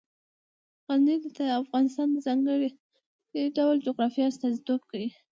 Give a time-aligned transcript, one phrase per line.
[0.89, 2.67] غزني د افغانستان د ځانګړي
[3.57, 5.09] ډول جغرافیه استازیتوب کوي.